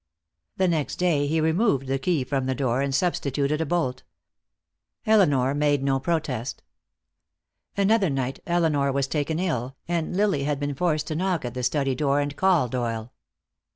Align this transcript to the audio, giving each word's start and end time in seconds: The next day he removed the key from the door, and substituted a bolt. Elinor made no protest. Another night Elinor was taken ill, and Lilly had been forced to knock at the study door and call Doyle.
The 0.57 0.67
next 0.67 0.95
day 0.95 1.27
he 1.27 1.39
removed 1.39 1.85
the 1.85 1.99
key 1.99 2.23
from 2.23 2.47
the 2.47 2.55
door, 2.55 2.81
and 2.81 2.89
substituted 2.95 3.61
a 3.61 3.67
bolt. 3.67 4.01
Elinor 5.05 5.53
made 5.53 5.83
no 5.83 5.99
protest. 5.99 6.63
Another 7.77 8.09
night 8.09 8.39
Elinor 8.47 8.91
was 8.91 9.05
taken 9.05 9.37
ill, 9.37 9.75
and 9.87 10.17
Lilly 10.17 10.41
had 10.41 10.59
been 10.59 10.73
forced 10.73 11.05
to 11.05 11.15
knock 11.15 11.45
at 11.45 11.53
the 11.53 11.61
study 11.61 11.93
door 11.93 12.19
and 12.19 12.35
call 12.35 12.67
Doyle. 12.67 13.13